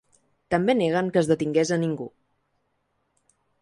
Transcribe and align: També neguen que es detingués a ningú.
També 0.55 0.75
neguen 0.79 1.13
que 1.17 1.23
es 1.23 1.31
detingués 1.33 1.75
a 1.77 1.81
ningú. 1.85 2.11